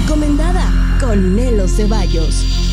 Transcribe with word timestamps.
recomendada 0.00 0.96
con 1.00 1.34
Nelo 1.36 1.66
Ceballos. 1.68 2.69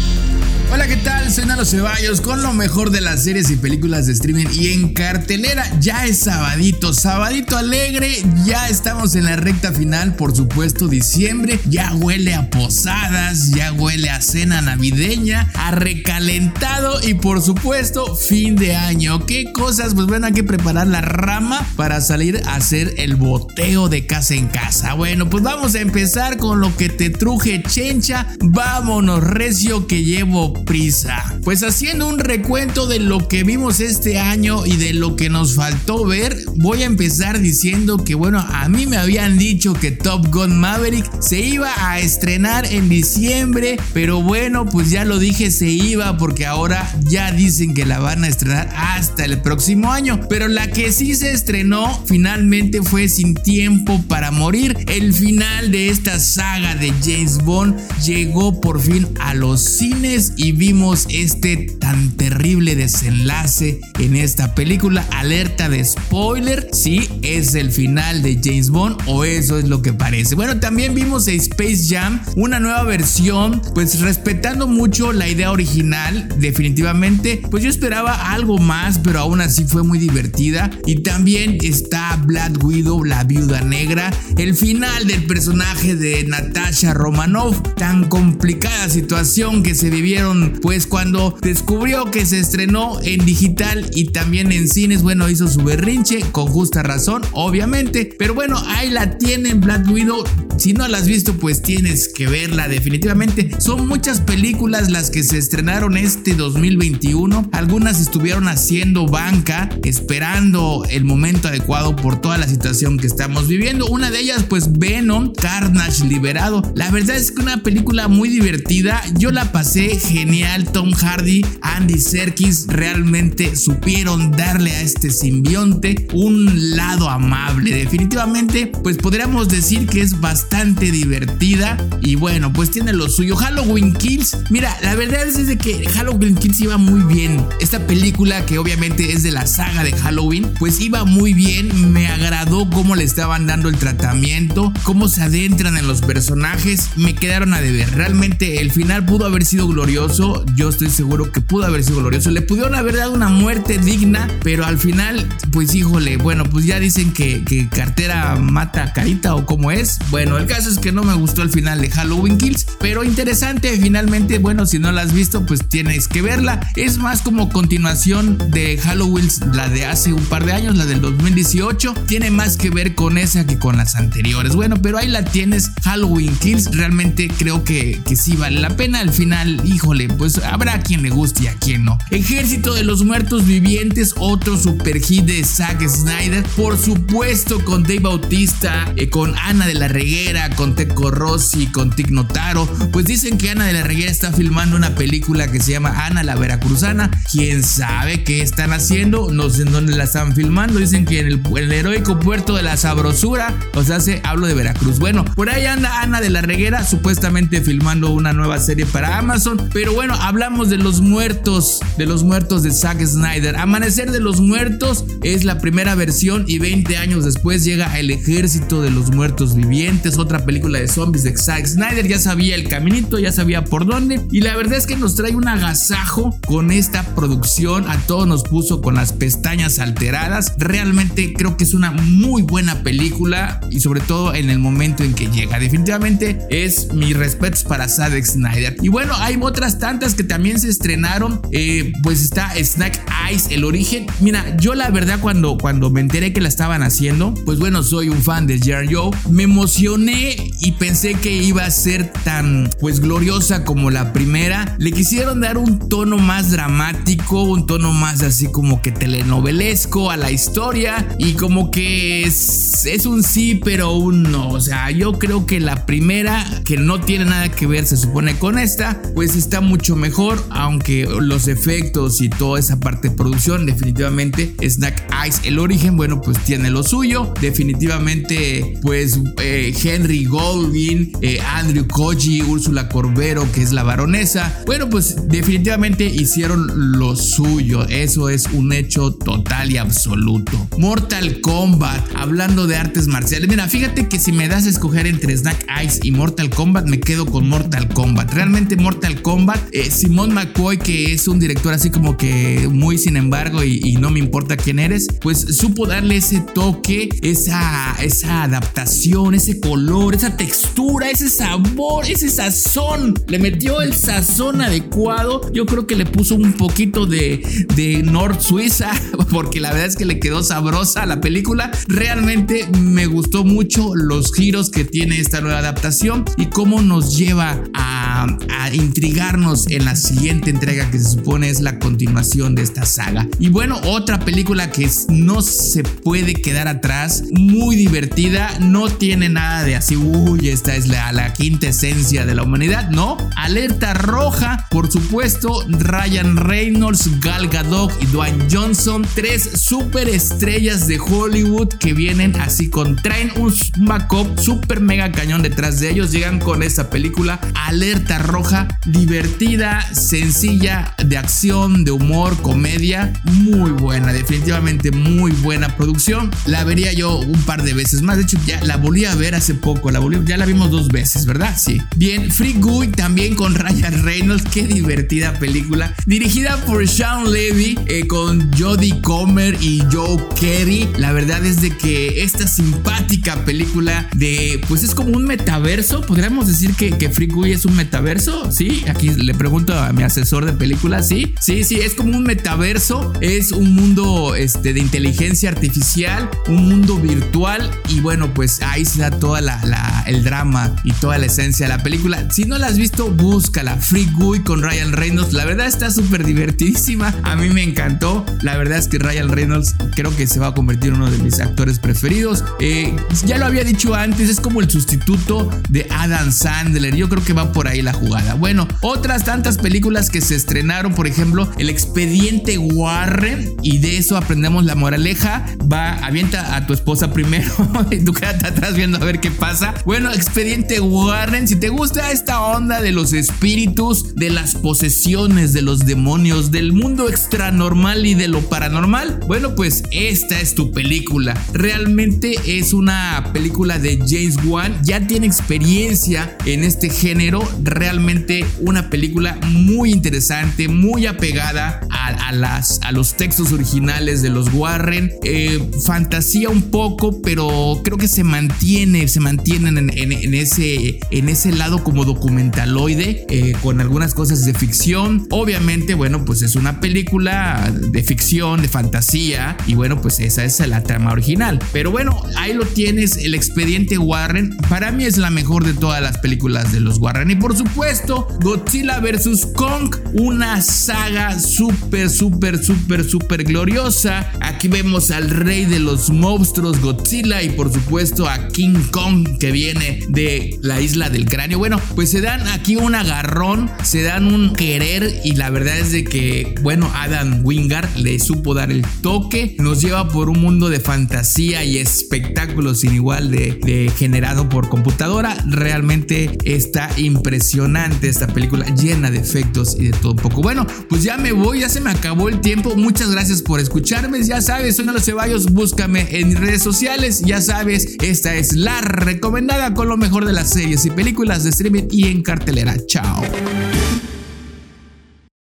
Hola, 0.69 0.85
¿qué 0.85 0.97
tal? 0.97 1.31
Soy 1.31 1.45
Nalo 1.45 1.63
Ceballos 1.63 2.19
con 2.19 2.41
lo 2.41 2.51
mejor 2.51 2.91
de 2.91 2.99
las 2.99 3.23
series 3.23 3.49
y 3.49 3.55
películas 3.55 4.05
de 4.05 4.11
streaming 4.11 4.47
y 4.51 4.73
en 4.73 4.93
cartelera 4.93 5.65
ya 5.79 6.05
es 6.05 6.19
sabadito, 6.19 6.93
sabadito 6.93 7.57
alegre, 7.57 8.21
ya 8.45 8.67
estamos 8.67 9.15
en 9.15 9.23
la 9.23 9.37
recta 9.37 9.71
final, 9.71 10.15
por 10.15 10.35
supuesto 10.35 10.89
diciembre, 10.89 11.57
ya 11.69 11.93
huele 11.95 12.33
a 12.33 12.49
posadas, 12.49 13.51
ya 13.51 13.71
huele 13.71 14.09
a 14.09 14.21
cena 14.21 14.59
navideña, 14.61 15.49
a 15.55 15.71
recalentado 15.71 16.99
y 17.01 17.13
por 17.13 17.41
supuesto 17.41 18.17
fin 18.17 18.57
de 18.57 18.75
año. 18.75 19.25
¿Qué 19.25 19.53
cosas? 19.53 19.95
Pues 19.95 20.07
bueno, 20.07 20.27
hay 20.27 20.33
que 20.33 20.43
preparar 20.43 20.87
la 20.87 20.99
rama 20.99 21.65
para 21.77 22.01
salir 22.01 22.41
a 22.45 22.55
hacer 22.55 22.93
el 22.97 23.15
boteo 23.15 23.87
de 23.87 24.05
casa 24.05 24.35
en 24.35 24.47
casa. 24.47 24.95
Bueno, 24.95 25.29
pues 25.29 25.43
vamos 25.43 25.75
a 25.75 25.79
empezar 25.79 26.35
con 26.35 26.59
lo 26.59 26.75
que 26.75 26.89
te 26.89 27.09
truje 27.09 27.63
chencha, 27.63 28.27
vámonos 28.41 29.23
recio 29.23 29.87
que 29.87 30.03
llevo 30.03 30.56
prisa. 30.65 31.39
Pues 31.43 31.63
haciendo 31.63 32.07
un 32.07 32.19
recuento 32.19 32.87
de 32.87 32.99
lo 32.99 33.27
que 33.27 33.43
vimos 33.43 33.79
este 33.79 34.19
año 34.19 34.65
y 34.65 34.75
de 34.77 34.93
lo 34.93 35.15
que 35.15 35.29
nos 35.29 35.55
faltó 35.55 36.05
ver, 36.05 36.37
voy 36.55 36.83
a 36.83 36.85
empezar 36.85 37.39
diciendo 37.39 38.03
que 38.03 38.15
bueno, 38.15 38.39
a 38.39 38.67
mí 38.69 38.85
me 38.85 38.97
habían 38.97 39.37
dicho 39.37 39.73
que 39.73 39.91
Top 39.91 40.27
Gun 40.33 40.59
Maverick 40.59 41.21
se 41.21 41.39
iba 41.39 41.71
a 41.77 41.99
estrenar 41.99 42.65
en 42.65 42.89
diciembre, 42.89 43.77
pero 43.93 44.21
bueno, 44.21 44.65
pues 44.65 44.89
ya 44.89 45.05
lo 45.05 45.19
dije, 45.19 45.51
se 45.51 45.69
iba 45.69 46.17
porque 46.17 46.45
ahora 46.45 46.89
ya 47.05 47.31
dicen 47.31 47.73
que 47.73 47.85
la 47.85 47.99
van 47.99 48.23
a 48.23 48.27
estrenar 48.27 48.69
hasta 48.75 49.25
el 49.25 49.41
próximo 49.41 49.91
año. 49.91 50.19
Pero 50.29 50.47
la 50.47 50.67
que 50.71 50.91
sí 50.91 51.15
se 51.15 51.31
estrenó 51.31 52.03
finalmente 52.05 52.81
fue 52.81 53.09
Sin 53.09 53.35
Tiempo 53.35 54.01
para 54.07 54.31
Morir. 54.31 54.77
El 54.87 55.13
final 55.13 55.71
de 55.71 55.89
esta 55.89 56.19
saga 56.19 56.75
de 56.75 56.93
James 57.03 57.37
Bond 57.43 57.75
llegó 58.03 58.59
por 58.59 58.81
fin 58.81 59.07
a 59.19 59.33
los 59.33 59.63
cines 59.63 60.33
y 60.35 60.46
vimos 60.51 61.07
este 61.09 61.57
tan 61.79 62.11
terrible 62.11 62.75
desenlace 62.75 63.79
en 63.99 64.15
esta 64.15 64.55
película. 64.55 65.05
Alerta 65.11 65.69
de 65.69 65.83
spoiler, 65.83 66.69
si 66.73 67.09
es 67.21 67.55
el 67.55 67.71
final 67.71 68.21
de 68.21 68.39
James 68.43 68.69
Bond 68.69 68.97
o 69.07 69.23
eso 69.23 69.57
es 69.57 69.67
lo 69.67 69.81
que 69.81 69.93
parece. 69.93 70.35
Bueno, 70.35 70.59
también 70.59 70.93
vimos 70.93 71.27
Space 71.27 71.87
Jam, 71.89 72.21
una 72.35 72.59
nueva 72.59 72.83
versión, 72.83 73.61
pues 73.73 73.99
respetando 74.01 74.67
mucho 74.67 75.13
la 75.13 75.27
idea 75.27 75.51
original, 75.51 76.29
definitivamente. 76.39 77.41
Pues 77.49 77.63
yo 77.63 77.69
esperaba 77.69 78.31
algo 78.31 78.57
más, 78.57 78.99
pero 78.99 79.19
aún 79.19 79.41
así 79.41 79.65
fue 79.65 79.83
muy 79.83 79.99
divertida. 79.99 80.69
Y 80.85 81.01
también 81.01 81.57
está 81.61 82.15
Black 82.25 82.63
Widow, 82.63 83.03
la 83.03 83.23
viuda 83.23 83.61
negra, 83.61 84.11
el 84.37 84.55
final 84.55 85.07
del 85.07 85.25
personaje 85.25 85.95
de 85.95 86.23
Natasha 86.25 86.93
Romanoff, 86.93 87.61
tan 87.75 88.05
complicada 88.09 88.89
situación 88.89 89.63
que 89.63 89.75
se 89.75 89.89
vivieron 89.89 90.36
pues 90.61 90.87
cuando 90.87 91.37
descubrió 91.41 92.05
que 92.11 92.25
se 92.25 92.39
estrenó 92.39 92.99
en 93.01 93.25
digital 93.25 93.89
y 93.93 94.05
también 94.05 94.51
en 94.51 94.67
cines, 94.67 95.03
bueno, 95.03 95.29
hizo 95.29 95.47
su 95.47 95.63
berrinche 95.63 96.21
con 96.31 96.47
justa 96.47 96.83
razón, 96.83 97.23
obviamente, 97.31 98.15
pero 98.17 98.33
bueno, 98.33 98.61
ahí 98.67 98.89
la 98.89 99.17
tienen 99.17 99.61
Black 99.61 99.89
Widow. 99.89 100.23
Si 100.57 100.73
no 100.73 100.87
la 100.87 100.97
has 100.97 101.07
visto, 101.07 101.35
pues 101.37 101.61
tienes 101.61 102.07
que 102.07 102.25
verla 102.25 102.67
definitivamente. 102.67 103.51
Son 103.59 103.87
muchas 103.87 104.21
películas 104.21 104.89
las 104.89 105.11
que 105.11 105.21
se 105.21 105.37
estrenaron 105.37 105.97
este 105.97 106.33
2021. 106.33 107.49
Algunas 107.51 108.01
estuvieron 108.01 108.47
haciendo 108.47 109.05
banca, 109.05 109.69
esperando 109.83 110.83
el 110.89 111.05
momento 111.05 111.47
adecuado 111.47 111.95
por 111.95 112.21
toda 112.21 112.39
la 112.39 112.47
situación 112.47 112.97
que 112.97 113.05
estamos 113.05 113.47
viviendo. 113.47 113.85
Una 113.85 114.09
de 114.09 114.19
ellas, 114.19 114.45
pues 114.49 114.79
Venom, 114.79 115.31
Carnage 115.33 116.05
liberado. 116.05 116.63
La 116.73 116.89
verdad 116.89 117.17
es 117.17 117.29
que 117.29 117.43
una 117.43 117.61
película 117.61 118.07
muy 118.07 118.27
divertida. 118.27 119.03
Yo 119.19 119.31
la 119.31 119.51
pasé 119.51 119.99
genial 119.99 120.71
Tom 120.71 120.91
Hardy, 120.91 121.45
Andy 121.61 121.99
Serkis 121.99 122.65
realmente 122.67 123.55
supieron 123.55 124.31
darle 124.31 124.71
a 124.71 124.81
este 124.81 125.11
simbionte 125.11 126.07
un 126.13 126.75
lado 126.75 127.09
amable. 127.09 127.75
Definitivamente, 127.75 128.71
pues 128.81 128.97
podríamos 128.97 129.49
decir 129.49 129.85
que 129.85 130.01
es 130.01 130.19
bastante 130.19 130.46
divertida 130.91 131.77
y 132.01 132.15
bueno, 132.15 132.51
pues 132.51 132.71
tiene 132.71 132.93
lo 132.93 133.09
suyo. 133.09 133.35
Halloween 133.35 133.93
Kills, 133.93 134.37
mira, 134.49 134.75
la 134.81 134.95
verdad 134.95 135.27
es 135.27 135.47
de 135.47 135.57
que 135.57 135.87
Halloween 135.89 136.35
Kills 136.35 136.59
iba 136.61 136.77
muy 136.77 137.01
bien. 137.01 137.45
Esta 137.59 137.85
película 137.85 138.45
que 138.45 138.57
obviamente 138.57 139.13
es 139.13 139.23
de 139.23 139.31
la 139.31 139.45
saga 139.45 139.83
de 139.83 139.93
Halloween, 139.93 140.51
pues 140.59 140.79
iba 140.81 141.05
muy 141.05 141.33
bien. 141.33 141.93
Me 141.93 142.07
agradó 142.07 142.69
cómo 142.69 142.95
le 142.95 143.03
estaban 143.03 143.47
dando 143.47 143.69
el 143.69 143.77
tratamiento, 143.77 144.73
cómo 144.83 145.07
se 145.07 145.23
adentran 145.23 145.77
en 145.77 145.87
los 145.87 146.01
personajes. 146.01 146.89
Me 146.95 147.15
quedaron 147.15 147.53
a 147.53 147.61
deber. 147.61 147.89
Realmente 147.91 148.61
el 148.61 148.71
final 148.71 149.05
pudo 149.05 149.25
haber 149.25 149.45
sido 149.45 149.67
glorioso 149.67 150.45
yo 150.55 150.69
estoy 150.69 150.89
seguro 150.89 151.31
que 151.31 151.41
pudo 151.41 151.65
haber 151.65 151.83
sido 151.83 151.99
glorioso. 151.99 152.31
Le 152.31 152.41
pudieron 152.41 152.75
haber 152.75 152.97
dado 152.97 153.13
una 153.13 153.29
muerte 153.29 153.77
digna, 153.77 154.27
pero 154.43 154.65
al 154.65 154.77
final, 154.77 155.27
pues 155.51 155.75
híjole, 155.75 156.17
bueno, 156.17 156.45
pues 156.45 156.65
ya 156.65 156.79
dicen 156.79 157.13
que, 157.13 157.43
que 157.43 157.67
cartera 157.69 158.35
mata 158.35 158.93
carita 158.93 159.35
o 159.35 159.45
como 159.45 159.71
es. 159.71 159.99
Bueno, 160.09 160.36
el 160.37 160.45
caso 160.45 160.69
es 160.69 160.79
que 160.79 160.91
no 160.91 161.03
me 161.03 161.13
gustó 161.13 161.41
el 161.41 161.49
final 161.49 161.81
de 161.81 161.89
Halloween 161.89 162.37
Kills, 162.37 162.65
pero 162.79 163.03
interesante, 163.03 163.77
finalmente, 163.81 164.39
bueno, 164.39 164.65
si 164.65 164.79
no 164.79 164.91
la 164.91 165.01
has 165.01 165.13
visto, 165.13 165.45
pues 165.45 165.67
tienes 165.67 166.07
que 166.07 166.21
verla. 166.21 166.59
Es 166.75 166.97
más 166.97 167.21
como 167.21 167.49
continuación 167.49 168.37
de 168.51 168.77
Halloween, 168.77 169.29
la 169.53 169.69
de 169.69 169.85
hace 169.85 170.13
un 170.13 170.23
par 170.25 170.45
de 170.45 170.53
años, 170.53 170.75
la 170.75 170.85
del 170.85 171.01
2018. 171.01 171.93
Tiene 172.07 172.31
más 172.31 172.57
que 172.57 172.69
ver 172.69 172.95
con 172.95 173.17
esa 173.17 173.45
que 173.45 173.57
con 173.57 173.77
las 173.77 173.95
anteriores. 173.95 174.55
Bueno, 174.55 174.75
pero 174.81 174.97
ahí 174.97 175.07
la 175.07 175.23
tienes, 175.25 175.71
Halloween 175.83 176.35
Kills. 176.37 176.69
Realmente 176.71 177.29
creo 177.37 177.63
que, 177.63 178.01
que 178.05 178.15
sí 178.15 178.35
vale 178.35 178.59
la 178.59 178.75
pena. 178.75 178.99
Al 178.99 179.11
final, 179.11 179.61
híjole, 179.65 180.07
pues 180.09 180.37
habrá 180.39 180.79
quien 180.79 181.01
le 181.01 181.09
guste 181.09 181.43
y 181.43 181.47
a 181.47 181.55
quien 181.55 181.85
no. 181.85 181.97
Ejército 182.11 182.73
de 182.73 182.83
los 182.83 183.03
Muertos 183.03 183.45
Vivientes, 183.45 184.13
otro 184.17 184.57
super 184.57 185.01
hit 185.01 185.25
de 185.25 185.43
Zack 185.43 185.87
Snyder. 185.87 186.43
Por 186.55 186.77
supuesto, 186.77 187.63
con 187.63 187.83
Dave 187.83 187.99
Bautista, 187.99 188.91
eh, 188.95 189.09
con 189.09 189.35
Ana 189.37 189.67
de 189.67 189.73
la 189.73 189.87
Reguera, 189.87 190.26
con 190.57 190.75
Teco 190.75 191.09
Rossi, 191.09 191.67
con 191.67 191.89
Tic 191.89 192.09
Notaro. 192.09 192.67
Pues 192.91 193.05
dicen 193.05 193.37
que 193.37 193.49
Ana 193.49 193.65
de 193.65 193.71
la 193.71 193.83
Reguera 193.83 194.11
está 194.11 194.33
filmando 194.33 194.75
una 194.75 194.93
película 194.93 195.49
que 195.49 195.61
se 195.61 195.71
llama 195.71 196.05
Ana 196.05 196.21
la 196.21 196.35
Veracruzana. 196.35 197.09
Quién 197.31 197.63
sabe 197.63 198.25
qué 198.25 198.41
están 198.41 198.73
haciendo, 198.73 199.31
no 199.31 199.49
sé 199.49 199.61
en 199.61 199.71
dónde 199.71 199.95
la 199.95 200.03
están 200.03 200.35
filmando. 200.35 200.79
Dicen 200.79 201.05
que 201.05 201.21
en 201.21 201.27
el, 201.27 201.71
heroico 201.71 202.19
puerto 202.19 202.55
de 202.55 202.63
la 202.63 202.75
Sabrosura, 202.75 203.53
o 203.73 203.83
sea, 203.83 204.01
se 204.01 204.19
hablo 204.25 204.47
de 204.47 204.53
Veracruz. 204.53 204.99
Bueno, 204.99 205.23
por 205.23 205.49
ahí 205.49 205.65
anda 205.65 206.01
Ana 206.01 206.19
de 206.19 206.29
la 206.29 206.41
Reguera, 206.41 206.85
supuestamente 206.85 207.61
filmando 207.61 208.11
una 208.11 208.33
nueva 208.33 208.59
serie 208.59 208.85
para 208.85 209.17
Amazon. 209.17 209.69
Pero 209.71 209.93
bueno, 209.93 210.13
hablamos 210.13 210.69
de 210.69 210.77
los 210.77 210.99
muertos, 210.99 211.79
de 211.97 212.05
los 212.05 212.25
muertos 212.25 212.63
de 212.63 212.71
Zack 212.71 213.01
Snyder. 213.01 213.55
Amanecer 213.55 214.11
de 214.11 214.19
los 214.19 214.41
muertos 214.41 215.05
es 215.23 215.45
la 215.45 215.59
primera 215.59 215.95
versión 215.95 216.43
y 216.47 216.59
20 216.59 216.97
años 216.97 217.23
después 217.23 217.63
llega 217.63 217.97
El 217.97 218.11
ejército 218.11 218.81
de 218.81 218.91
los 218.91 219.11
muertos 219.11 219.55
vivientes, 219.55 220.16
otra 220.17 220.45
película 220.45 220.79
de 220.79 220.87
zombies 220.87 221.23
de 221.23 221.35
Zack 221.35 221.65
Snyder. 221.65 222.07
Ya 222.07 222.19
sabía 222.19 222.55
el 222.55 222.67
caminito, 222.67 223.19
ya 223.19 223.31
sabía 223.31 223.63
por 223.63 223.85
dónde. 223.85 224.21
Y 224.31 224.41
la 224.41 224.55
verdad 224.55 224.77
es 224.77 224.85
que 224.85 224.95
nos 224.95 225.15
trae 225.15 225.35
un 225.35 225.47
agasajo 225.47 226.37
con 226.45 226.71
esta 226.71 227.03
producción. 227.15 227.89
A 227.89 227.97
todos 228.07 228.27
nos 228.27 228.43
puso 228.43 228.81
con 228.81 228.95
las 228.95 229.13
pestañas 229.13 229.79
alteradas. 229.79 230.53
Realmente 230.57 231.33
creo 231.33 231.57
que 231.57 231.63
es 231.63 231.73
una 231.73 231.91
muy 231.91 232.41
buena 232.41 232.83
película 232.83 233.59
y 233.69 233.79
sobre 233.79 234.01
todo 234.01 234.33
en 234.33 234.49
el 234.49 234.59
momento 234.59 235.03
en 235.03 235.13
que 235.13 235.27
llega. 235.27 235.59
Definitivamente 235.59 236.39
es 236.49 236.93
mis 236.93 237.15
respetos 237.15 237.63
para 237.63 237.87
Zack 237.87 238.23
Snyder. 238.23 238.77
Y 238.81 238.89
bueno, 238.89 239.13
hay 239.15 239.37
otras 239.41 239.79
tantas 239.79 240.13
que 240.13 240.23
también 240.23 240.59
se 240.59 240.69
estrenaron, 240.69 241.41
eh, 241.51 241.93
pues 242.03 242.21
está 242.21 242.51
Snack 242.55 242.99
Eyes, 243.29 243.47
el 243.51 243.63
origen. 243.63 244.07
Mira, 244.19 244.57
yo 244.57 244.75
la 244.75 244.89
verdad 244.89 245.19
cuando, 245.21 245.57
cuando 245.57 245.89
me 245.89 246.01
enteré 246.01 246.33
que 246.33 246.41
la 246.41 246.49
estaban 246.49 246.83
haciendo, 246.83 247.33
pues 247.45 247.59
bueno, 247.59 247.83
soy 247.83 248.09
un 248.09 248.21
fan 248.21 248.47
de 248.47 248.59
Jar 248.59 248.85
Joe, 248.91 249.11
me 249.29 249.43
emocioné 249.43 250.06
y 250.09 250.71
pensé 250.73 251.15
que 251.15 251.31
iba 251.31 251.65
a 251.65 251.71
ser 251.71 252.11
tan 252.23 252.69
pues 252.79 252.99
gloriosa 252.99 253.65
como 253.65 253.91
la 253.91 254.13
primera. 254.13 254.75
Le 254.79 254.91
quisieron 254.91 255.41
dar 255.41 255.57
un 255.57 255.89
tono 255.89 256.17
más 256.17 256.51
dramático, 256.51 257.43
un 257.43 257.65
tono 257.65 257.91
más 257.91 258.21
así 258.21 258.51
como 258.51 258.81
que 258.81 258.91
telenovelesco 258.91 260.09
a 260.09 260.17
la 260.17 260.31
historia 260.31 261.07
y 261.19 261.33
como 261.33 261.71
que 261.71 262.23
es, 262.23 262.66
es 262.85 263.05
un 263.05 263.23
sí 263.23 263.55
pero 263.63 263.93
un 263.93 264.23
no. 264.23 264.49
O 264.49 264.61
sea, 264.61 264.91
yo 264.91 265.13
creo 265.13 265.45
que 265.45 265.59
la 265.59 265.85
primera, 265.85 266.45
que 266.65 266.77
no 266.77 266.99
tiene 267.01 267.25
nada 267.25 267.49
que 267.49 267.67
ver, 267.67 267.85
se 267.85 267.97
supone 267.97 268.37
con 268.37 268.57
esta, 268.59 269.01
pues 269.15 269.35
está 269.35 269.61
mucho 269.61 269.95
mejor, 269.95 270.43
aunque 270.49 271.05
los 271.05 271.47
efectos 271.47 272.21
y 272.21 272.29
toda 272.29 272.59
esa 272.59 272.79
parte 272.79 273.09
de 273.09 273.15
producción, 273.15 273.65
definitivamente 273.65 274.55
Snack 274.61 275.11
Eyes, 275.23 275.41
el 275.43 275.59
origen, 275.59 275.97
bueno, 275.97 276.21
pues 276.21 276.37
tiene 276.39 276.69
lo 276.69 276.83
suyo. 276.83 277.33
Definitivamente, 277.41 278.77
pues 278.81 279.19
eh, 279.41 279.73
Henry 279.83 280.25
Goldwyn, 280.25 281.13
eh, 281.21 281.39
Andrew 281.41 281.87
Koji, 281.87 282.43
Úrsula 282.43 282.89
Corbero, 282.89 283.49
que 283.51 283.61
es 283.61 283.71
la 283.71 283.83
baronesa, 283.83 284.63
bueno, 284.65 284.89
pues 284.89 285.15
definitivamente 285.27 286.05
hicieron 286.05 286.97
lo 286.99 287.15
suyo. 287.15 287.85
Eso 287.87 288.29
es 288.29 288.45
un 288.53 288.73
hecho 288.73 289.11
total 289.13 289.71
y 289.71 289.77
absoluto. 289.77 290.67
Mortal 290.77 291.41
Kombat, 291.41 292.15
hablando 292.15 292.66
de 292.67 292.77
artes 292.77 293.07
marciales. 293.07 293.49
Mira, 293.49 293.67
fíjate 293.67 294.07
que 294.07 294.19
si 294.19 294.31
me 294.31 294.47
das 294.47 294.65
a 294.65 294.69
escoger 294.69 295.07
entre 295.07 295.35
Snack 295.35 295.65
Eyes 295.79 295.99
y 296.03 296.11
Mortal 296.11 296.49
Kombat, 296.49 296.85
me 296.87 296.99
quedo 296.99 297.25
con 297.25 297.47
Mortal 297.47 297.87
Kombat. 297.89 298.33
Realmente 298.33 298.75
Mortal 298.75 299.21
Kombat, 299.21 299.59
eh, 299.71 299.89
Simón 299.89 300.33
McCoy, 300.33 300.77
que 300.77 301.13
es 301.13 301.27
un 301.27 301.39
director 301.39 301.73
así 301.73 301.89
como 301.89 302.17
que 302.17 302.67
muy 302.71 302.97
sin 302.97 303.17
embargo 303.17 303.63
y, 303.63 303.97
no 303.97 304.11
me 304.11 304.19
importa 304.19 304.57
quién 304.57 304.77
eres, 304.77 305.07
pues 305.21 305.39
supo 305.39 305.87
darle 305.87 306.17
ese 306.17 306.39
toque, 306.53 307.09
esa, 307.23 307.95
esa 308.01 308.43
adaptación, 308.43 309.33
ese 309.33 309.59
color, 309.59 310.13
esa 310.13 310.37
textura, 310.37 311.09
ese 311.09 311.29
sabor, 311.29 312.05
ese 312.07 312.29
sazón. 312.29 313.15
Le 313.27 313.39
metió 313.39 313.81
el 313.81 313.95
sazón 313.95 314.61
adecuado. 314.61 315.51
Yo 315.51 315.65
creo 315.65 315.87
que 315.87 315.95
le 315.95 316.05
puso 316.05 316.35
un 316.35 316.53
poquito 316.53 317.05
de, 317.05 317.41
de 317.75 318.03
Suiza, 318.39 318.91
porque 319.31 319.59
la 319.59 319.71
verdad 319.71 319.87
es 319.87 319.95
que 319.95 320.05
le 320.05 320.19
quedó 320.19 320.43
sabrosa 320.43 321.05
la 321.05 321.21
película. 321.21 321.71
Realmente 321.87 322.56
me 322.65 323.05
gustó 323.05 323.43
mucho 323.43 323.95
los 323.95 324.33
giros 324.33 324.69
que 324.69 324.85
tiene 324.85 325.19
esta 325.19 325.41
nueva 325.41 325.59
adaptación 325.59 326.25
y 326.37 326.47
cómo 326.47 326.81
nos 326.81 327.17
lleva 327.17 327.63
a, 327.73 327.86
a 327.97 328.73
intrigarnos 328.73 329.67
en 329.69 329.85
la 329.85 329.95
siguiente 329.95 330.49
entrega 330.49 330.89
que 330.91 330.99
se 330.99 331.11
supone 331.11 331.49
es 331.49 331.61
la 331.61 331.79
continuación 331.79 332.55
de 332.55 332.61
esta 332.61 332.85
saga. 332.85 333.27
Y 333.39 333.49
bueno, 333.49 333.79
otra 333.85 334.19
película 334.19 334.71
que 334.71 334.89
no 335.09 335.41
se 335.41 335.83
puede 335.83 336.33
quedar 336.33 336.67
atrás, 336.67 337.23
muy 337.31 337.75
divertida, 337.75 338.49
no 338.59 338.89
tiene 338.89 339.29
nada 339.29 339.63
de 339.63 339.75
así, 339.75 339.95
uy, 339.95 340.49
esta 340.49 340.75
es 340.75 340.87
la, 340.87 341.11
la 341.11 341.33
quinta 341.33 341.69
esencia 341.69 342.25
de 342.25 342.35
la 342.35 342.43
humanidad, 342.43 342.89
no. 342.89 343.17
Alerta 343.35 343.93
roja, 343.93 344.67
por 344.69 344.91
supuesto, 344.91 345.65
Ryan 345.67 346.37
Reynolds, 346.37 347.19
Gal 347.19 347.47
Gadot 347.47 347.91
y 348.01 348.05
Dwayne 348.07 348.47
Johnson, 348.51 349.05
tres 349.15 349.49
superestrellas 349.55 350.87
de 350.87 350.99
Hollywood 350.99 351.69
que 351.79 351.93
vienen 351.93 352.35
así 352.39 352.69
con 352.69 352.95
traen 352.95 353.31
un 353.37 353.53
backup 353.79 354.39
super 354.39 354.81
mega 354.81 355.11
cañón 355.11 355.41
detrás 355.41 355.79
de 355.79 355.91
ellos, 355.91 356.11
llegan 356.11 356.39
con 356.39 356.63
esta 356.63 356.89
película 356.89 357.39
Alerta 357.55 357.86
roja, 357.95 358.67
divertida, 358.85 359.81
sencilla, 359.93 360.93
de 361.03 361.17
acción, 361.17 361.85
de 361.85 361.91
humor, 361.91 362.41
comedia, 362.41 363.13
muy 363.23 363.71
buena, 363.71 364.11
definitivamente 364.13 364.91
muy 364.91 365.31
buena 365.31 365.75
producción. 365.77 366.31
La 366.45 366.63
vería 366.63 366.91
yo 366.93 367.19
un 367.19 367.41
par 367.43 367.63
de 367.63 367.73
veces 367.73 368.01
más, 368.01 368.17
de 368.17 368.23
hecho 368.23 368.37
ya 368.45 368.61
la 368.63 368.77
volví 368.77 369.05
a 369.05 369.15
ver 369.15 369.35
hace 369.35 369.53
poco, 369.53 369.91
la 369.91 369.99
volví, 369.99 370.19
ya 370.25 370.37
la 370.37 370.45
vimos 370.45 370.71
dos 370.71 370.89
veces, 370.89 371.25
¿verdad? 371.25 371.55
Sí. 371.57 371.81
Bien, 371.95 372.31
Free 372.31 372.53
Guy 372.53 372.89
también 372.89 373.35
con 373.35 373.55
Ryan 373.55 374.03
Reynolds, 374.03 374.43
qué 374.51 374.67
divertida 374.67 375.33
película, 375.39 375.93
dirigida 376.05 376.57
por 376.65 376.87
Sean 376.87 377.31
Levy 377.31 377.79
eh, 377.85 378.05
con 378.07 378.51
Jodie 378.57 379.01
Comer 379.01 379.57
y 379.61 379.81
Joe 379.91 380.21
Kerry. 380.39 380.89
La 380.97 381.11
verdad 381.13 381.45
es 381.45 381.61
de 381.61 381.75
que 381.75 382.23
esta 382.23 382.47
simpática 382.47 383.45
película 383.45 384.09
de, 384.15 384.61
pues 384.67 384.83
es 384.83 384.93
como 384.93 385.17
un 385.17 385.25
metaverso, 385.25 386.01
podríamos 386.01 386.47
decir 386.47 386.73
que, 386.73 386.91
que 386.91 387.09
Free 387.09 387.27
Guy 387.27 387.51
es 387.53 387.65
un 387.65 387.76
metaverso, 387.77 388.51
¿sí? 388.51 388.83
Aquí 388.89 389.09
le 389.11 389.33
pregunto 389.35 389.77
a 389.77 389.93
mi 389.93 390.03
asesor 390.03 390.45
de 390.45 390.53
películas, 390.53 391.07
¿sí? 391.07 391.35
Sí, 391.39 391.63
sí, 391.63 391.75
es 391.75 391.93
como 391.93 392.17
un 392.17 392.23
metaverso, 392.23 393.13
es 393.21 393.51
un 393.51 393.73
mundo 393.73 394.35
este, 394.35 394.73
de 394.73 394.79
inteligencia 394.79 395.49
artificial, 395.49 396.29
un 396.47 396.67
mundo 396.67 396.97
virtual 396.97 397.69
y 397.89 397.99
bueno, 397.99 398.33
pues 398.33 398.61
ahí 398.63 398.83
se 398.83 399.01
da 399.01 399.11
toda 399.11 399.41
la, 399.41 400.03
el 400.07 400.23
drama 400.23 400.75
y 400.83 400.91
toda 400.93 401.17
la 401.19 401.27
esencia 401.27 401.67
de 401.67 401.77
la 401.77 401.83
película. 401.83 402.29
Si 402.31 402.45
no 402.45 402.57
la 402.57 402.67
has 402.67 402.77
visto, 402.77 403.09
búscala. 403.09 403.77
Free 403.77 404.09
Guy 404.13 404.39
con 404.39 404.61
Ryan 404.63 404.91
Reynolds, 404.91 405.33
la 405.33 405.45
verdad 405.45 405.67
está 405.67 405.91
súper 405.91 406.25
divertidísima, 406.25 407.13
a 407.23 407.35
mí 407.35 407.49
me 407.49 407.63
encantó, 407.63 408.25
la 408.41 408.57
verdad 408.57 408.79
es 408.79 408.87
que 408.87 408.97
Ryan 408.97 409.29
Reynolds 409.29 409.75
creo 409.95 410.15
que 410.15 410.25
se 410.25 410.39
va 410.39 410.47
a 410.47 410.53
convertir 410.53 410.89
en 410.89 410.95
uno 410.95 411.11
de 411.11 411.19
mis 411.19 411.39
actores 411.39 411.77
preferidos. 411.77 412.43
Eh, 412.59 412.95
ya 413.25 413.37
lo 413.37 413.45
había 413.45 413.63
dicho 413.63 413.93
antes, 413.93 414.29
es 414.29 414.39
como 414.39 414.61
el 414.61 414.69
sustituto 414.69 415.49
de 415.69 415.87
Adam 415.91 416.31
Sandler, 416.31 416.95
yo 416.95 417.07
creo 417.07 417.23
que 417.23 417.33
va 417.33 417.51
por 417.51 417.66
ahí 417.67 417.81
la 417.81 417.93
jugada. 417.93 418.35
Bueno, 418.35 418.67
otras 418.81 419.23
tantas 419.23 419.57
películas 419.57 420.09
que 420.09 420.21
se 420.21 420.35
estrenaron, 420.35 420.93
por 420.93 421.07
ejemplo, 421.07 421.49
El 421.57 421.69
Expediente 421.69 422.57
Warren, 422.57 423.55
y 423.61 423.79
de 423.79 423.97
eso 423.97 424.17
aprendemos 424.17 424.65
la 424.65 424.75
moraleja. 424.75 425.45
Va, 425.71 425.93
avienta 426.05 426.55
a 426.55 426.65
tu 426.65 426.73
esposa 426.73 427.13
primero 427.13 427.51
y 427.91 428.03
tú 428.03 428.13
quédate 428.13 428.47
atrás 428.47 428.75
viendo 428.75 428.97
a 428.97 429.05
ver 429.05 429.19
qué 429.19 429.31
pasa. 429.31 429.73
Bueno, 429.85 430.11
Expediente 430.11 430.79
Warren, 430.79 431.47
si 431.47 431.55
te 431.55 431.69
gusta 431.69 432.11
esta 432.11 432.41
onda 432.41 432.81
de 432.81 432.91
los 432.91 433.13
espíritus, 433.13 434.15
de 434.15 434.29
las 434.29 434.55
posesiones, 434.55 435.53
de 435.53 435.61
los 435.61 435.85
demonios, 435.85 436.51
del 436.51 436.73
mundo 436.73 437.09
extranormal 437.09 438.05
y 438.05 438.13
de 438.13 438.27
lo 438.27 438.41
paranormal, 438.41 439.19
bueno, 439.27 439.55
pues 439.55 439.83
esta 439.91 440.39
es 440.39 440.55
tu 440.55 440.71
película. 440.71 441.33
Realmente 441.53 442.35
es 442.45 442.73
una 442.73 443.31
película 443.33 443.79
de 443.79 443.97
James 444.07 444.37
Wan, 444.45 444.79
ya 444.83 445.05
tiene 445.05 445.27
experiencia 445.27 446.37
en 446.45 446.63
este 446.63 446.89
género, 446.89 447.47
realmente 447.63 448.45
una 448.59 448.89
película 448.89 449.37
muy 449.51 449.91
interesante, 449.91 450.67
muy 450.67 451.05
apegada 451.05 451.81
a, 451.89 452.31
las, 452.31 452.79
a 452.83 452.91
los 452.91 453.15
textos 453.15 453.51
originales 453.51 454.21
de 454.21 454.29
los 454.29 454.53
Warren. 454.53 455.11
Eh, 455.23 455.59
fantasía 455.85 456.49
un 456.49 456.63
poco, 456.63 457.21
pero 457.21 457.81
creo 457.83 457.97
que 457.97 458.07
se 458.07 458.23
mantiene, 458.23 459.07
se 459.07 459.19
mantienen 459.19 459.77
en, 459.77 460.33
ese, 460.33 460.99
en 461.11 461.29
ese 461.29 461.51
lado 461.51 461.83
como 461.83 462.05
documentaloide, 462.05 463.25
eh, 463.29 463.53
con 463.61 463.81
algunas 463.81 464.13
cosas 464.13 464.45
de 464.45 464.53
ficción. 464.53 465.27
Obviamente, 465.29 465.93
bueno, 465.93 466.25
pues 466.25 466.41
es 466.41 466.55
una 466.55 466.79
película 466.79 467.71
de 467.73 468.03
ficción, 468.03 468.61
de 468.61 468.67
fantasía, 468.67 469.57
y 469.67 469.73
bueno, 469.73 470.01
pues 470.01 470.19
esa 470.19 470.43
es 470.43 470.59
la 470.67 470.83
trama 470.83 471.11
original. 471.11 471.59
Pero 471.71 471.91
bueno, 471.91 472.21
ahí 472.37 472.53
lo 472.53 472.65
tienes, 472.65 473.17
el 473.17 473.35
expediente 473.35 473.97
Warren. 473.97 474.55
Para 474.69 474.91
mí 474.91 475.05
es 475.05 475.17
la 475.17 475.29
mejor 475.29 475.65
de 475.65 475.73
todas 475.73 476.01
las 476.01 476.17
películas 476.17 476.71
de 476.71 476.79
los 476.79 476.99
Warren. 476.99 477.31
Supuesto, 477.55 478.27
Godzilla 478.41 478.99
vs. 478.99 479.47
Kong, 479.55 479.95
una 480.13 480.61
saga 480.61 481.39
súper, 481.39 482.09
súper, 482.09 482.63
súper, 482.63 483.03
súper 483.03 483.43
gloriosa. 483.43 484.31
Aquí 484.41 484.67
vemos 484.67 485.11
al 485.11 485.29
rey 485.29 485.65
de 485.65 485.79
los 485.79 486.09
monstruos, 486.09 486.81
Godzilla, 486.81 487.43
y 487.43 487.49
por 487.49 487.71
supuesto 487.71 488.27
a 488.27 488.47
King 488.47 488.81
Kong, 488.91 489.37
que 489.39 489.51
viene 489.51 489.99
de 490.09 490.57
la 490.61 490.81
isla 490.81 491.09
del 491.09 491.25
cráneo. 491.25 491.59
Bueno, 491.59 491.79
pues 491.95 492.11
se 492.11 492.21
dan 492.21 492.47
aquí 492.47 492.75
un 492.75 492.95
agarrón, 492.95 493.69
se 493.83 494.01
dan 494.03 494.33
un 494.33 494.53
querer, 494.53 495.21
y 495.23 495.35
la 495.35 495.49
verdad 495.49 495.77
es 495.77 495.91
de 495.91 496.03
que, 496.03 496.55
bueno, 496.61 496.91
Adam 496.95 497.41
Wingard 497.43 497.95
le 497.97 498.19
supo 498.19 498.53
dar 498.53 498.71
el 498.71 498.85
toque, 499.01 499.55
nos 499.59 499.81
lleva 499.81 500.07
por 500.09 500.29
un 500.29 500.39
mundo 500.39 500.69
de 500.69 500.79
fantasía 500.79 501.63
y 501.63 501.77
espectáculo 501.77 502.75
sin 502.75 502.93
igual 502.93 503.31
de, 503.31 503.59
de 503.63 503.91
generado 503.97 504.49
por 504.49 504.69
computadora. 504.69 505.37
Realmente 505.47 506.37
está 506.45 506.89
impresionante 507.27 508.07
esta 508.07 508.25
película, 508.25 508.65
llena 508.67 509.11
de 509.11 509.17
efectos 509.17 509.75
y 509.77 509.87
de 509.87 509.91
todo 509.91 510.15
poco. 510.15 510.41
Bueno, 510.41 510.65
pues 510.87 511.03
ya 511.03 511.17
me 511.17 511.33
voy, 511.33 511.59
ya 511.59 511.67
se 511.67 511.81
me 511.81 511.89
acabó 511.89 512.29
el 512.29 512.39
tiempo. 512.39 512.75
Muchas 512.77 513.11
gracias 513.11 513.41
por 513.41 513.59
escucharme. 513.59 514.23
Ya 514.23 514.41
sabes, 514.41 514.77
soy 514.77 514.85
los 514.85 515.03
Ceballos, 515.03 515.51
búscame 515.51 516.07
en 516.09 516.37
redes 516.37 516.63
sociales. 516.63 517.21
Ya 517.25 517.41
sabes, 517.41 517.97
esta 518.01 518.33
es 518.35 518.53
la 518.53 518.79
recomendada 518.79 519.73
con 519.73 519.89
lo 519.89 519.97
mejor 519.97 520.25
de 520.25 520.31
las 520.31 520.51
series 520.51 520.85
y 520.85 520.89
películas 520.89 521.43
de 521.43 521.49
streaming 521.49 521.87
y 521.91 522.07
en 522.07 522.23
cartelera. 522.23 522.77
Chao. 522.85 523.21